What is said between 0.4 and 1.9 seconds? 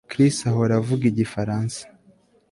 ahora avuga igifaransa